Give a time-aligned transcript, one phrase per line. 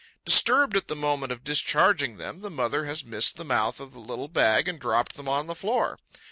[0.25, 3.99] Disturbed at the moment of discharging them, the mother has missed the mouth of the
[3.99, 5.99] little bag and dropped them on the floor.